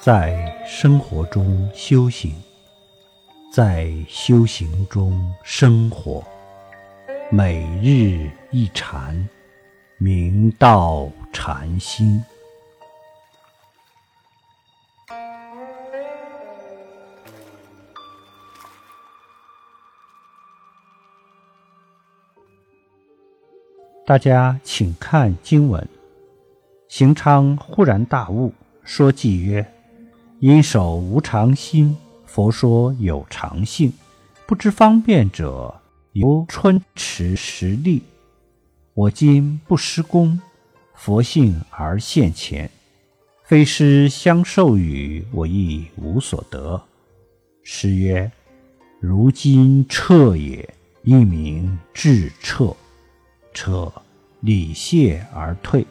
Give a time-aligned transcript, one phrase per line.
[0.00, 2.32] 在生活中修行，
[3.52, 6.24] 在修行中生活，
[7.32, 9.28] 每日一禅，
[9.98, 12.22] 明道禅心。
[24.06, 25.86] 大家请看经文。
[26.86, 28.54] 行昌忽然大悟，
[28.84, 29.60] 说偈曰
[30.40, 33.92] ：“因守无常心，佛说有常性。
[34.46, 35.74] 不知方便者，
[36.12, 38.04] 由春池实力。
[38.94, 40.40] 我今不施功，
[40.94, 42.70] 佛性而现前。
[43.42, 46.80] 非师相授予，我亦无所得。”
[47.64, 48.30] 诗曰
[49.00, 52.76] ：“如今彻也，一名智彻。”
[53.52, 53.92] 彻，
[54.40, 55.84] 礼谢而退。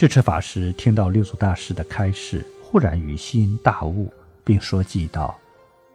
[0.00, 4.10] 智彻法师听到六祖大师的开示，忽然于心大悟，
[4.42, 5.38] 并说偈道：“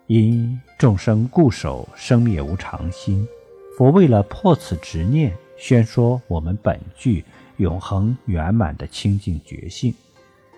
[0.06, 3.28] 因众生固守生灭无常心，
[3.76, 7.26] 佛为了破此执念，宣说我们本具
[7.58, 9.92] 永恒圆满的清净觉性，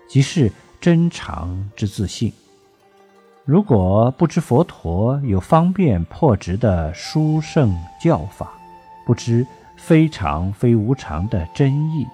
[0.06, 2.30] 即是真常之自性。
[3.46, 8.52] 如果不知佛陀有方便破执的殊胜教法，
[9.06, 9.46] 不知
[9.78, 12.06] 非常非无常的真意，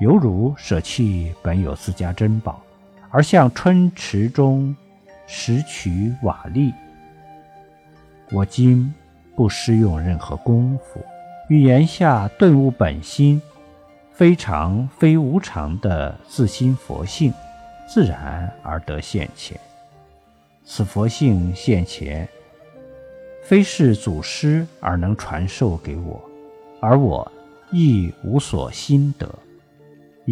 [0.00, 2.60] 犹如舍弃本有自家珍宝，
[3.10, 4.74] 而向春池中
[5.26, 6.72] 拾取瓦砾。
[8.30, 8.92] 我今
[9.36, 11.04] 不施用任何功夫，
[11.48, 13.40] 欲言下顿悟本心，
[14.12, 17.32] 非常非无常的自心佛性，
[17.86, 19.58] 自然而得现前。
[20.64, 22.28] 此佛性现前。
[23.44, 26.22] 非是祖师而能传授给我，
[26.80, 27.30] 而我
[27.72, 29.28] 亦无所心得，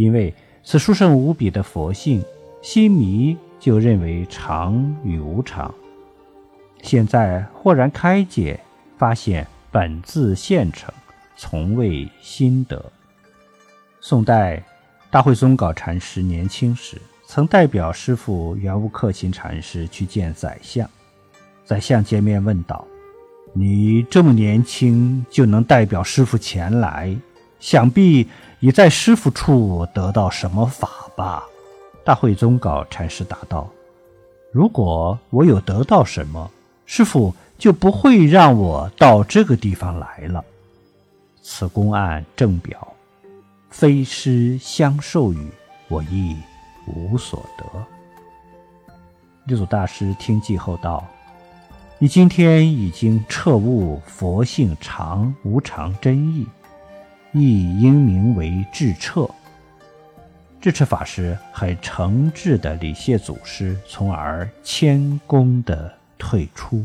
[0.00, 0.32] 因为
[0.64, 2.24] 此殊胜无比的佛性，
[2.62, 5.74] 心迷就认为常与无常。
[6.80, 8.58] 现在豁然开解，
[8.96, 10.90] 发现本自现成，
[11.36, 12.82] 从未心得。
[14.00, 14.62] 宋代
[15.10, 16.96] 大慧宗稿禅师年轻时，
[17.26, 20.88] 曾代表师父圆悟克勤禅师去见宰相，
[21.62, 22.86] 宰相见面问道。
[23.52, 27.14] 你这么年轻就能代表师傅前来，
[27.60, 28.26] 想必
[28.58, 31.44] 已在师傅处得到什么法吧？
[32.04, 33.70] 大慧宗稿禅师答道
[34.50, 36.50] ：“如果我有得到什么，
[36.86, 40.44] 师傅就不会让我到这个地方来了。
[41.42, 42.94] 此公案正表，
[43.70, 45.48] 非师相授予，
[45.88, 46.36] 我亦
[46.86, 47.64] 无所得。”
[49.46, 51.06] 六祖大师听记后道。
[52.02, 56.46] 你今天已经彻悟佛性常无常真意，
[57.32, 59.28] 亦应名为智彻。
[60.60, 66.84] 智彻法师很诚挚地礼谢祖师，从而谦恭地退出。